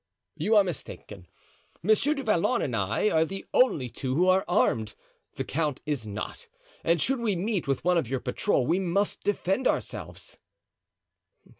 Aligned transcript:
"You 0.35 0.55
are 0.55 0.63
mistaken. 0.63 1.27
Monsieur 1.83 2.15
du 2.15 2.23
Vallon 2.23 2.63
and 2.63 2.75
I 2.75 3.11
are 3.11 3.23
the 3.23 3.45
only 3.53 3.87
two 3.87 4.15
who 4.15 4.27
are 4.27 4.43
armed. 4.47 4.95
The 5.35 5.43
count 5.43 5.79
is 5.85 6.07
not; 6.07 6.47
and 6.83 6.99
should 6.99 7.19
we 7.19 7.35
meet 7.35 7.67
with 7.67 7.85
one 7.85 7.99
of 7.99 8.09
your 8.09 8.19
patrol 8.19 8.65
we 8.65 8.79
must 8.79 9.23
defend 9.23 9.67
ourselves." 9.67 10.39